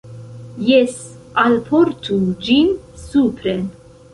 Jes, 0.69 0.95
alportu 1.43 2.17
ĝin 2.49 2.73
supren. 3.07 3.65